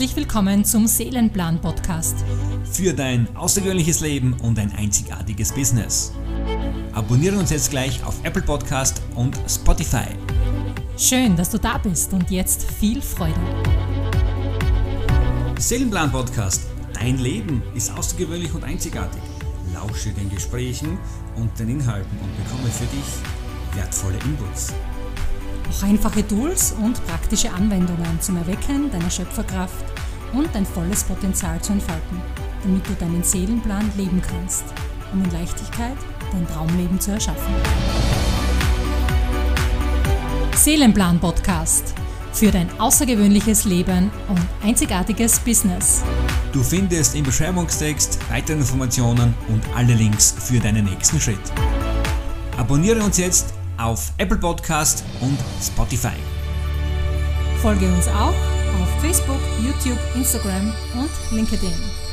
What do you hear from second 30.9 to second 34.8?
Potenzial zu entfalten, damit du deinen Seelenplan leben kannst,